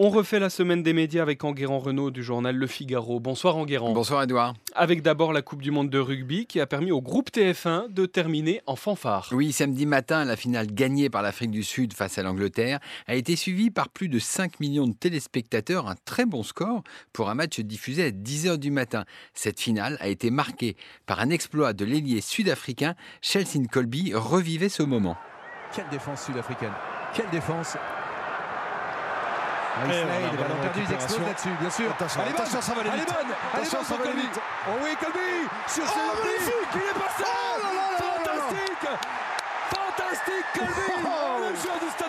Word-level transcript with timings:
On 0.00 0.10
refait 0.10 0.38
la 0.38 0.48
semaine 0.48 0.84
des 0.84 0.92
médias 0.92 1.22
avec 1.22 1.42
Enguerrand 1.42 1.80
Renault 1.80 2.12
du 2.12 2.22
journal 2.22 2.54
Le 2.54 2.66
Figaro. 2.68 3.18
Bonsoir 3.18 3.56
Enguerrand. 3.56 3.94
Bonsoir 3.94 4.22
Edouard. 4.22 4.54
Avec 4.76 5.02
d'abord 5.02 5.32
la 5.32 5.42
Coupe 5.42 5.60
du 5.60 5.72
Monde 5.72 5.90
de 5.90 5.98
rugby 5.98 6.46
qui 6.46 6.60
a 6.60 6.68
permis 6.68 6.92
au 6.92 7.02
groupe 7.02 7.30
TF1 7.32 7.92
de 7.92 8.06
terminer 8.06 8.62
en 8.66 8.76
fanfare. 8.76 9.28
Oui, 9.32 9.50
samedi 9.50 9.86
matin, 9.86 10.24
la 10.24 10.36
finale 10.36 10.68
gagnée 10.68 11.10
par 11.10 11.22
l'Afrique 11.22 11.50
du 11.50 11.64
Sud 11.64 11.94
face 11.94 12.16
à 12.16 12.22
l'Angleterre 12.22 12.78
a 13.08 13.16
été 13.16 13.34
suivie 13.34 13.72
par 13.72 13.88
plus 13.88 14.08
de 14.08 14.20
5 14.20 14.60
millions 14.60 14.86
de 14.86 14.94
téléspectateurs, 14.94 15.88
un 15.88 15.96
très 16.04 16.26
bon 16.26 16.44
score 16.44 16.84
pour 17.12 17.28
un 17.28 17.34
match 17.34 17.58
diffusé 17.58 18.04
à 18.04 18.10
10h 18.10 18.58
du 18.58 18.70
matin. 18.70 19.04
Cette 19.34 19.58
finale 19.58 19.96
a 19.98 20.06
été 20.06 20.30
marquée 20.30 20.76
par 21.06 21.18
un 21.18 21.30
exploit 21.30 21.72
de 21.72 21.84
l'ailier 21.84 22.20
sud-africain. 22.20 22.94
Chelsea 23.20 23.66
Colby 23.68 24.12
revivait 24.14 24.68
ce 24.68 24.84
moment. 24.84 25.16
Quelle 25.74 25.88
défense 25.90 26.24
sud-africaine 26.24 26.72
Quelle 27.16 27.30
défense 27.30 27.76
Slade, 29.86 30.60
perdu, 30.62 30.80
ils 30.88 30.92
explosent 30.94 31.26
là-dessus, 31.26 31.54
bien 31.60 31.70
sûr. 31.70 31.90
Attention, 31.90 32.20
bonne, 32.22 32.34
attention, 32.34 32.60
ça 32.62 32.74
va 32.74 32.80
aller 32.80 32.90
elle 32.92 32.98
est 33.00 33.04
vite. 33.04 33.14
bonne, 33.14 33.32
elle 33.54 33.62
est 33.62 33.86
pour 33.88 33.98
Colby. 34.02 34.28
Oh 34.68 34.70
oui, 34.82 34.90
Colby 35.00 35.30
sur 35.68 35.84
Oh, 35.86 35.90
ce 35.94 36.26
magnifique, 36.26 36.70
il 36.74 36.80
est 36.80 36.98
passé 36.98 37.24
Oh 37.24 37.62
là 37.62 37.70
là. 37.74 37.87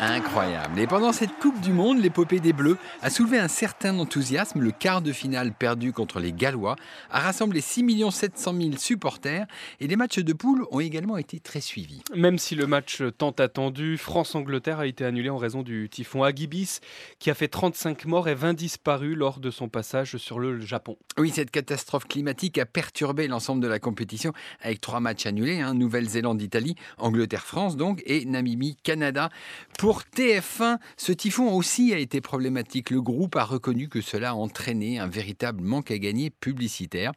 Incroyable. 0.00 0.78
Et 0.78 0.86
pendant 0.86 1.12
cette 1.12 1.36
Coupe 1.40 1.60
du 1.60 1.72
Monde, 1.72 2.00
l'épopée 2.00 2.38
des 2.38 2.52
Bleus 2.52 2.78
a 3.02 3.10
soulevé 3.10 3.38
un 3.38 3.48
certain 3.48 3.98
enthousiasme. 3.98 4.60
Le 4.60 4.70
quart 4.70 5.02
de 5.02 5.12
finale 5.12 5.52
perdu 5.52 5.92
contre 5.92 6.20
les 6.20 6.32
Gallois 6.32 6.76
a 7.10 7.18
rassemblé 7.18 7.60
6 7.60 8.04
700 8.08 8.54
000 8.54 8.72
supporters 8.76 9.46
et 9.80 9.88
les 9.88 9.96
matchs 9.96 10.20
de 10.20 10.32
poule 10.32 10.66
ont 10.70 10.78
également 10.78 11.16
été 11.16 11.40
très 11.40 11.60
suivis. 11.60 12.00
Même 12.14 12.38
si 12.38 12.54
le 12.54 12.68
match 12.68 13.02
tant 13.16 13.32
attendu, 13.32 13.98
France-Angleterre 13.98 14.78
a 14.78 14.86
été 14.86 15.04
annulé 15.04 15.30
en 15.30 15.36
raison 15.36 15.62
du 15.62 15.88
typhon 15.88 16.22
Agibis 16.22 16.78
qui 17.18 17.30
a 17.30 17.34
fait 17.34 17.48
35 17.48 18.04
morts 18.04 18.28
et 18.28 18.36
20 18.36 18.54
disparus 18.54 19.16
lors 19.16 19.40
de 19.40 19.50
son 19.50 19.68
passage 19.68 20.16
sur 20.16 20.38
le 20.38 20.60
Japon. 20.60 20.96
Oui, 21.18 21.32
cette 21.34 21.50
catastrophe 21.50 22.06
climatique 22.06 22.58
a 22.58 22.66
perturbé 22.66 23.26
l'ensemble 23.26 23.62
de 23.62 23.68
la 23.68 23.80
compétition 23.80 24.32
avec 24.60 24.80
trois 24.80 25.00
matchs 25.00 25.26
annulés 25.26 25.60
hein, 25.60 25.74
Nouvelle-Zélande-Italie, 25.74 26.76
Angleterre-France 26.98 27.76
donc 27.76 28.02
et 28.08 28.24
Namibie-Canada. 28.24 29.30
Pour 29.78 30.02
TF1, 30.02 30.78
ce 30.96 31.12
typhon 31.12 31.52
aussi 31.52 31.94
a 31.94 31.98
été 31.98 32.20
problématique. 32.20 32.90
Le 32.90 33.00
groupe 33.00 33.36
a 33.36 33.44
reconnu 33.44 33.88
que 33.88 34.00
cela 34.00 34.30
a 34.30 34.34
entraîné 34.34 34.98
un 34.98 35.06
véritable 35.06 35.62
manque 35.62 35.92
à 35.92 35.98
gagner 35.98 36.30
publicitaire. 36.30 37.12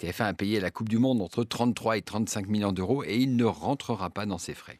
TF1 0.00 0.24
a 0.24 0.34
payé 0.34 0.60
la 0.60 0.70
Coupe 0.70 0.88
du 0.88 0.98
Monde 0.98 1.22
entre 1.22 1.42
33 1.42 1.96
et 1.96 2.02
35 2.02 2.46
millions 2.46 2.72
d'euros 2.72 3.02
et 3.02 3.16
il 3.16 3.36
ne 3.36 3.44
rentrera 3.44 4.10
pas 4.10 4.26
dans 4.26 4.38
ses 4.38 4.54
frais. 4.54 4.78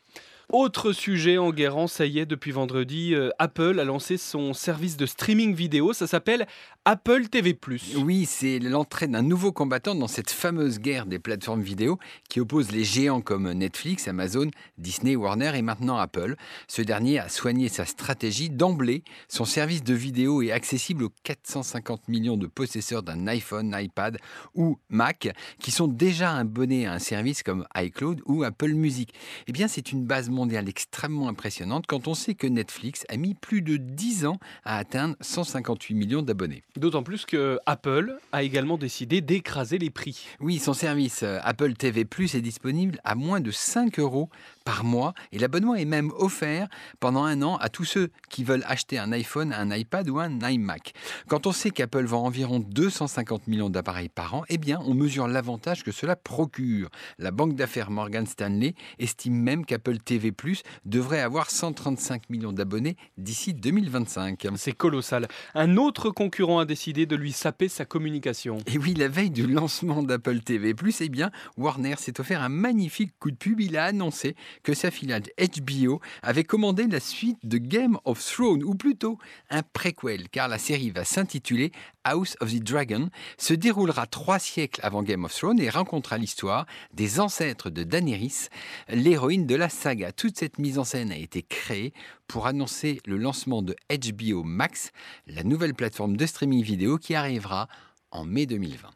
Autre 0.51 0.93
sujet 0.93 1.39
en 1.39 1.51
guérant, 1.51 1.87
ça 1.87 2.07
y 2.07 2.19
est, 2.19 2.27
depuis 2.27 2.53
vendredi, 2.53 3.15
euh, 3.15 3.31
Apple 3.39 3.81
a 3.81 3.85
lancé 3.85 4.17
son 4.17 4.53
service 4.53 4.97
de 4.97 5.07
streaming 5.07 5.55
vidéo. 5.55 5.93
Ça 5.93 6.07
s'appelle 6.07 6.47
Apple 6.85 7.29
TV. 7.29 7.59
Oui, 7.97 8.27
c'est 8.27 8.59
l'entrée 8.59 9.07
d'un 9.07 9.23
nouveau 9.23 9.53
combattant 9.53 9.95
dans 9.95 10.09
cette 10.09 10.31
fameuse 10.31 10.81
guerre 10.81 11.07
des 11.07 11.19
plateformes 11.19 11.63
vidéo 11.63 11.99
qui 12.29 12.41
oppose 12.41 12.73
les 12.73 12.85
géants 12.85 13.23
comme 13.23 13.51
Netflix, 13.53 14.07
Amazon, 14.07 14.51
Disney, 14.77 15.17
Warner 15.17 15.53
et 15.55 15.63
maintenant 15.63 15.97
Apple. 15.97 16.37
Ce 16.69 16.83
dernier 16.83 17.21
a 17.21 17.29
soigné 17.29 17.69
sa 17.69 17.87
stratégie 17.87 18.51
d'emblée. 18.51 19.03
Son 19.29 19.45
service 19.45 19.83
de 19.83 19.95
vidéo 19.95 20.43
est 20.43 20.51
accessible 20.51 21.05
aux 21.05 21.13
450 21.23 22.09
millions 22.09 22.37
de 22.37 22.47
possesseurs 22.47 23.03
d'un 23.03 23.27
iPhone, 23.29 23.75
iPad 23.79 24.19
ou 24.55 24.79
Mac 24.91 25.29
qui 25.59 25.71
sont 25.71 25.89
déjà 25.89 26.37
abonnés 26.37 26.87
à 26.87 26.93
un 26.93 26.99
service 26.99 27.43
comme 27.43 27.67
iCloud 27.77 28.21
ou 28.27 28.43
Apple 28.43 28.75
Music. 28.75 29.15
Eh 29.47 29.53
bien, 29.53 29.69
c'est 29.69 29.93
une 29.93 30.05
base 30.05 30.29
mondiale 30.35 30.69
extrêmement 30.69 31.29
impressionnante 31.29 31.87
quand 31.87 32.09
on 32.09 32.15
sait 32.15 32.35
que 32.35 32.47
Netflix 32.47 33.05
a 33.09 33.17
mis 33.17 33.35
plus 33.35 33.63
de 33.63 33.77
10 33.79 34.27
ans 34.27 34.39
à 34.65 34.77
atteindre 34.77 35.17
158 35.21 35.95
millions 35.95 36.23
d'abonnés. 36.23 36.63
D'autant 36.77 37.03
plus 37.03 37.25
que 37.25 37.59
Apple 37.65 38.19
a 38.33 38.43
également 38.43 38.77
décidé 38.77 39.21
d'écraser 39.21 39.79
les 39.79 39.91
prix. 39.91 40.27
Oui, 40.41 40.59
son 40.59 40.75
service 40.75 41.23
euh, 41.23 41.39
Apple 41.43 41.75
TV 41.75 42.05
Plus 42.05 42.35
est 42.35 42.41
disponible 42.41 42.99
à 43.05 43.15
moins 43.15 43.41
de 43.41 43.51
5 43.51 43.99
euros 43.99 44.29
par 44.65 44.85
mois 44.85 45.15
et 45.33 45.39
l'abonnement 45.39 45.75
est 45.75 45.85
même 45.85 46.11
offert 46.17 46.69
pendant 46.99 47.25
un 47.25 47.43
an 47.43 47.57
à 47.57 47.69
tous 47.69 47.85
ceux 47.85 48.11
qui 48.31 48.45
veulent 48.45 48.65
acheter 48.67 48.99
un 48.99 49.13
iPhone, 49.13 49.53
un 49.53 49.75
iPad 49.75 50.09
ou 50.09 50.19
un 50.19 50.41
iMac. 50.41 50.95
Quand 51.29 51.47
on 51.47 51.53
sait 51.53 51.71
qu'Apple 51.71 52.05
vend 52.05 52.25
environ 52.25 52.59
250 52.59 53.47
millions 53.47 53.71
d'appareils 53.71 54.09
par 54.09 54.35
an, 54.35 54.45
eh 54.49 54.59
bien, 54.59 54.81
on 54.87 54.95
mesure 54.95 55.29
l'avantage 55.29 55.85
que 55.85 55.93
cela 55.93 56.17
procure. 56.17 56.89
La 57.19 57.31
banque 57.31 57.55
d'affaires 57.55 57.91
Morgan 57.91 58.27
Stanley 58.27 58.75
estime 58.99 59.35
même 59.35 59.67
qu'Apple 59.67 59.99
TV 59.99 60.33
Plus 60.33 60.63
devrait 60.85 61.21
avoir 61.21 61.51
135 61.51 62.31
millions 62.31 62.53
d'abonnés 62.53 62.97
d'ici 63.19 63.55
2025. 63.55 64.47
C'est 64.57 64.73
colossal. 64.73 65.29
Un 65.55 65.77
autre 65.77 66.11
concurrent 66.11 66.61
a 66.61 66.65
décidé 66.65 67.07
de 67.07 67.17
lui 67.17 67.33
saper 67.33 67.69
sa 67.69 67.85
communication. 67.85 68.59
Et 68.67 68.79
oui, 68.79 68.95
la 68.95 69.09
veille 69.09 69.31
du 69.31 69.47
lancement 69.47 70.03
d'Apple 70.03 70.41
TV+, 70.41 70.75
eh 71.01 71.09
bien, 71.09 71.31
Warner 71.57 71.97
s'est 71.99 72.19
offert 72.21 72.43
un 72.43 72.49
magnifique 72.49 73.13
coup 73.19 73.31
de 73.31 73.37
pub. 73.37 73.61
Il 73.61 73.77
a 73.77 73.85
annoncé 73.85 74.37
que 74.63 74.75
sa 74.75 74.91
filiale 74.91 75.25
HBO 75.39 76.01
avait 76.23 76.45
commandé 76.45 76.87
la 76.87 77.01
suite 77.01 77.39
de 77.45 77.59
Game 77.59 77.99
of 78.05 78.25
Thrones, 78.25 78.63
ou 78.63 78.75
plutôt 78.75 79.19
un 79.51 79.63
préquel, 79.63 80.29
car 80.29 80.49
la 80.49 80.59
série 80.59 80.91
va 80.91 81.05
s'intituler 81.05 81.73
House 82.05 82.37
of 82.41 82.53
the 82.53 82.63
Dragon, 82.63 83.09
se 83.39 83.55
déroulera 83.55 84.07
trois 84.07 84.39
siècles 84.39 84.81
avant 84.83 85.03
Game 85.03 85.25
of 85.25 85.35
Thrones 85.35 85.61
et 85.61 85.71
racontera 85.71 86.19
l'histoire 86.19 86.67
des 86.93 87.21
ancêtres 87.21 87.71
de 87.71 87.83
Daenerys, 87.83 88.49
l'héroïne 88.89 89.47
de 89.47 89.55
la 89.55 89.69
saga. 89.69 90.13
Toute 90.13 90.39
cette 90.39 90.59
mise 90.59 90.79
en 90.79 90.85
scène 90.85 91.11
a 91.11 91.17
été 91.17 91.43
créée 91.43 91.93
pour 92.27 92.47
annoncer 92.47 93.01
le 93.07 93.17
lancement 93.17 93.63
de 93.63 93.75
HBO 93.91 94.43
Max, 94.43 94.93
la 95.27 95.43
nouvelle 95.43 95.75
plateforme 95.75 96.17
de 96.17 96.27
streaming 96.27 96.63
vidéo 96.63 96.99
qui 96.99 97.15
arrivera 97.15 97.69
en 98.11 98.25
mai 98.25 98.47
2020. 98.47 98.91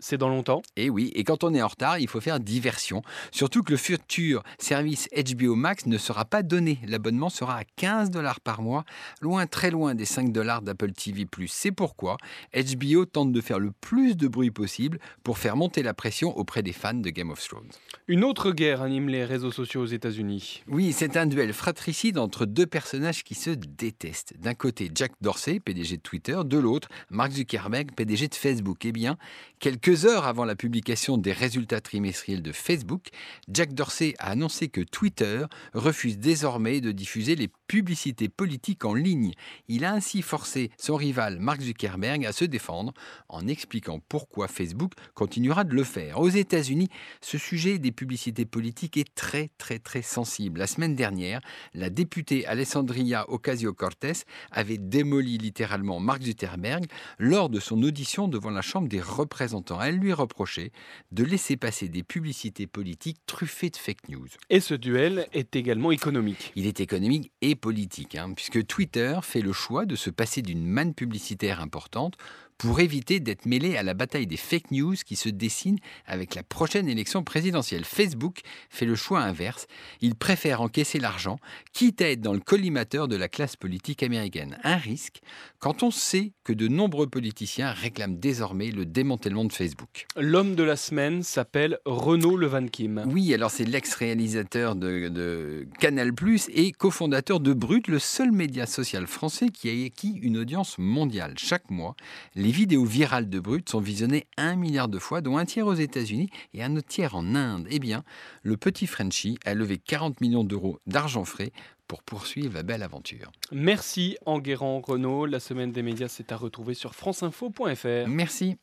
C'est 0.00 0.18
dans 0.18 0.28
longtemps. 0.28 0.62
Et 0.76 0.90
oui, 0.90 1.12
et 1.14 1.24
quand 1.24 1.44
on 1.44 1.54
est 1.54 1.62
en 1.62 1.68
retard, 1.68 1.98
il 1.98 2.08
faut 2.08 2.20
faire 2.20 2.40
diversion. 2.40 3.02
Surtout 3.30 3.62
que 3.62 3.72
le 3.72 3.76
futur 3.76 4.42
service 4.58 5.08
HBO 5.12 5.54
Max 5.54 5.86
ne 5.86 5.98
sera 5.98 6.24
pas 6.24 6.42
donné. 6.42 6.80
L'abonnement 6.86 7.28
sera 7.28 7.58
à 7.58 7.64
15 7.76 8.10
dollars 8.10 8.40
par 8.40 8.62
mois, 8.62 8.84
loin, 9.20 9.46
très 9.46 9.70
loin 9.70 9.94
des 9.94 10.06
5 10.06 10.32
dollars 10.32 10.62
d'Apple 10.62 10.92
TV. 10.92 11.26
C'est 11.48 11.70
pourquoi 11.70 12.16
HBO 12.54 13.04
tente 13.04 13.32
de 13.32 13.40
faire 13.40 13.58
le 13.58 13.72
plus 13.72 14.16
de 14.16 14.26
bruit 14.26 14.50
possible 14.50 14.98
pour 15.22 15.38
faire 15.38 15.56
monter 15.56 15.82
la 15.82 15.94
pression 15.94 16.36
auprès 16.36 16.62
des 16.62 16.72
fans 16.72 16.94
de 16.94 17.10
Game 17.10 17.30
of 17.30 17.46
Thrones. 17.46 17.70
Une 18.08 18.24
autre 18.24 18.52
guerre 18.52 18.82
anime 18.82 19.08
les 19.08 19.24
réseaux 19.24 19.52
sociaux 19.52 19.82
aux 19.82 19.86
États-Unis. 19.86 20.62
Oui, 20.66 20.92
c'est 20.92 21.16
un 21.16 21.26
duel 21.26 21.52
fratricide 21.52 22.18
entre 22.18 22.46
deux 22.46 22.66
personnages 22.66 23.22
qui 23.22 23.34
se 23.34 23.50
détestent. 23.50 24.34
D'un 24.38 24.54
côté, 24.54 24.90
Jack 24.94 25.12
Dorsey, 25.20 25.60
PDG 25.60 25.98
de 25.98 26.02
Twitter, 26.02 26.38
de 26.44 26.58
l'autre, 26.58 26.88
Mark 27.10 27.32
Zuckerberg, 27.32 27.92
PDG 27.94 28.28
de 28.28 28.34
Facebook. 28.34 28.84
Eh 28.84 28.92
bien, 28.92 29.16
quelques 29.58 29.89
heures 30.06 30.26
avant 30.26 30.44
la 30.44 30.54
publication 30.54 31.18
des 31.18 31.32
résultats 31.32 31.80
trimestriels 31.80 32.42
de 32.42 32.52
Facebook, 32.52 33.08
Jack 33.48 33.74
Dorsey 33.74 34.14
a 34.18 34.30
annoncé 34.30 34.68
que 34.68 34.80
Twitter 34.80 35.44
refuse 35.74 36.18
désormais 36.18 36.80
de 36.80 36.92
diffuser 36.92 37.36
les 37.36 37.48
publicités 37.66 38.28
politiques 38.28 38.84
en 38.84 38.94
ligne. 38.94 39.32
Il 39.68 39.84
a 39.84 39.92
ainsi 39.92 40.22
forcé 40.22 40.70
son 40.78 40.96
rival 40.96 41.38
Mark 41.40 41.60
Zuckerberg 41.60 42.24
à 42.26 42.32
se 42.32 42.44
défendre 42.44 42.92
en 43.28 43.46
expliquant 43.48 44.00
pourquoi 44.08 44.48
Facebook 44.48 44.92
continuera 45.14 45.64
de 45.64 45.74
le 45.74 45.84
faire. 45.84 46.20
Aux 46.20 46.28
États-Unis, 46.28 46.88
ce 47.20 47.38
sujet 47.38 47.78
des 47.78 47.92
publicités 47.92 48.44
politiques 48.44 48.96
est 48.96 49.14
très 49.14 49.50
très 49.58 49.78
très 49.78 50.02
sensible. 50.02 50.60
La 50.60 50.66
semaine 50.66 50.94
dernière, 50.94 51.40
la 51.74 51.90
députée 51.90 52.46
Alessandria 52.46 53.28
Ocasio-Cortez 53.30 54.24
avait 54.50 54.78
démoli 54.78 55.38
littéralement 55.38 56.00
Mark 56.00 56.22
Zuckerberg 56.22 56.86
lors 57.18 57.48
de 57.48 57.60
son 57.60 57.82
audition 57.82 58.28
devant 58.28 58.50
la 58.50 58.62
Chambre 58.62 58.88
des 58.88 59.00
représentants. 59.00 59.79
Elle 59.82 59.96
lui 59.96 60.12
reproché 60.12 60.72
de 61.12 61.24
laisser 61.24 61.56
passer 61.56 61.88
des 61.88 62.02
publicités 62.02 62.66
politiques 62.66 63.18
truffées 63.26 63.70
de 63.70 63.76
fake 63.76 64.08
news. 64.08 64.28
Et 64.48 64.60
ce 64.60 64.74
duel 64.74 65.26
est 65.32 65.56
également 65.56 65.90
économique. 65.90 66.52
Il 66.56 66.66
est 66.66 66.80
économique 66.80 67.32
et 67.40 67.54
politique, 67.54 68.14
hein, 68.14 68.32
puisque 68.34 68.66
Twitter 68.66 69.18
fait 69.22 69.40
le 69.40 69.52
choix 69.52 69.86
de 69.86 69.96
se 69.96 70.10
passer 70.10 70.42
d'une 70.42 70.66
manne 70.66 70.94
publicitaire 70.94 71.60
importante 71.60 72.16
pour 72.60 72.80
éviter 72.80 73.20
d'être 73.20 73.46
mêlé 73.46 73.78
à 73.78 73.82
la 73.82 73.94
bataille 73.94 74.26
des 74.26 74.36
fake 74.36 74.70
news 74.70 74.94
qui 75.06 75.16
se 75.16 75.30
dessine 75.30 75.78
avec 76.04 76.34
la 76.34 76.42
prochaine 76.42 76.90
élection 76.90 77.24
présidentielle. 77.24 77.86
Facebook 77.86 78.40
fait 78.68 78.84
le 78.84 78.96
choix 78.96 79.22
inverse. 79.22 79.66
Il 80.02 80.14
préfère 80.14 80.60
encaisser 80.60 80.98
l'argent, 80.98 81.38
quitte 81.72 82.02
à 82.02 82.10
être 82.10 82.20
dans 82.20 82.34
le 82.34 82.40
collimateur 82.40 83.08
de 83.08 83.16
la 83.16 83.30
classe 83.30 83.56
politique 83.56 84.02
américaine. 84.02 84.58
Un 84.62 84.76
risque 84.76 85.22
quand 85.58 85.82
on 85.82 85.90
sait 85.90 86.32
que 86.44 86.52
de 86.52 86.68
nombreux 86.68 87.06
politiciens 87.06 87.72
réclament 87.72 88.18
désormais 88.18 88.70
le 88.70 88.84
démantèlement 88.84 89.46
de 89.46 89.52
Facebook. 89.52 90.06
L'homme 90.16 90.54
de 90.54 90.62
la 90.62 90.76
semaine 90.76 91.22
s'appelle 91.22 91.78
Renaud 91.86 92.36
Levan 92.36 92.68
Kim. 92.68 93.04
Oui, 93.06 93.32
alors 93.32 93.50
c'est 93.50 93.64
l'ex-réalisateur 93.64 94.76
de, 94.76 95.08
de 95.08 95.66
Canal+, 95.78 96.12
et 96.54 96.72
cofondateur 96.72 97.40
de 97.40 97.54
Brut, 97.54 97.88
le 97.88 97.98
seul 97.98 98.32
média 98.32 98.66
social 98.66 99.06
français 99.06 99.48
qui 99.48 99.70
a 99.70 99.86
acquis 99.86 100.18
une 100.20 100.36
audience 100.36 100.76
mondiale. 100.76 101.34
Chaque 101.38 101.70
mois, 101.70 101.96
les 102.34 102.49
Les 102.50 102.56
vidéos 102.56 102.84
virales 102.84 103.30
de 103.30 103.38
Brut 103.38 103.68
sont 103.68 103.78
visionnées 103.78 104.26
un 104.36 104.56
milliard 104.56 104.88
de 104.88 104.98
fois, 104.98 105.20
dont 105.20 105.38
un 105.38 105.44
tiers 105.44 105.68
aux 105.68 105.74
États-Unis 105.74 106.30
et 106.52 106.64
un 106.64 106.74
autre 106.74 106.88
tiers 106.88 107.14
en 107.14 107.36
Inde. 107.36 107.68
Eh 107.70 107.78
bien, 107.78 108.02
le 108.42 108.56
petit 108.56 108.88
Frenchie 108.88 109.38
a 109.44 109.54
levé 109.54 109.78
40 109.78 110.20
millions 110.20 110.42
d'euros 110.42 110.80
d'argent 110.84 111.24
frais 111.24 111.52
pour 111.86 112.02
poursuivre 112.02 112.54
la 112.54 112.64
belle 112.64 112.82
aventure. 112.82 113.30
Merci 113.52 114.16
Enguerrand 114.26 114.80
Renault. 114.80 115.26
La 115.26 115.38
semaine 115.38 115.70
des 115.70 115.84
médias, 115.84 116.08
c'est 116.08 116.32
à 116.32 116.36
retrouver 116.36 116.74
sur 116.74 116.96
franceinfo.fr. 116.96 118.08
Merci. 118.08 118.56